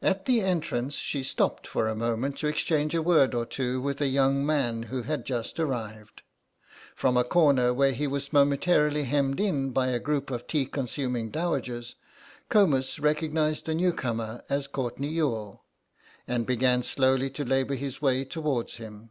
At 0.00 0.26
the 0.26 0.40
entrance 0.40 0.94
she 0.94 1.24
stopped 1.24 1.66
for 1.66 1.88
a 1.88 1.96
moment 1.96 2.38
to 2.38 2.46
exchange 2.46 2.94
a 2.94 3.02
word 3.02 3.34
or 3.34 3.44
two 3.44 3.80
with 3.80 4.00
a 4.00 4.06
young 4.06 4.46
man 4.46 4.84
who 4.84 5.02
had 5.02 5.26
just 5.26 5.58
arrived. 5.58 6.22
From 6.94 7.16
a 7.16 7.24
corner 7.24 7.74
where 7.74 7.90
he 7.90 8.06
was 8.06 8.32
momentarily 8.32 9.02
hemmed 9.02 9.40
in 9.40 9.70
by 9.70 9.88
a 9.88 9.98
group 9.98 10.30
of 10.30 10.46
tea 10.46 10.64
consuming 10.64 11.32
dowagers, 11.32 11.96
Comus 12.48 13.00
recognised 13.00 13.66
the 13.66 13.74
newcomer 13.74 14.44
as 14.48 14.68
Courtenay 14.68 15.08
Youghal, 15.08 15.64
and 16.28 16.46
began 16.46 16.84
slowly 16.84 17.28
to 17.30 17.44
labour 17.44 17.74
his 17.74 18.00
way 18.00 18.24
towards 18.24 18.76
him. 18.76 19.10